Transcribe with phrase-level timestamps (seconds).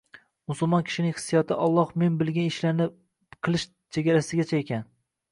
[0.51, 2.87] Musulmon kishining hissiyoti Alloh man qilgan ishlarni
[3.49, 3.67] qilish
[3.99, 4.89] chegarasigacha ekan